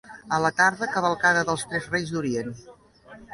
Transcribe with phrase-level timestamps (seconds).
[0.35, 2.51] A la tarda, cavalcada dels Tres Reis d'Orient.